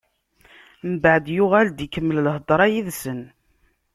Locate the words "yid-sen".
2.73-3.21